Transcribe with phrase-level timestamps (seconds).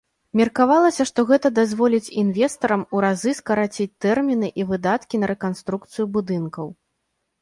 [0.39, 6.67] Меркавалася, што гэта дазволіць інвестарам у разы скараціць тэрміны і выдаткі на рэканструкцыю будынкаў.